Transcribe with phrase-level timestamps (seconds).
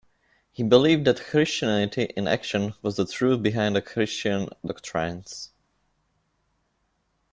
[0.51, 5.51] He believed that Christianity in action was the truth behind Christian doctrines.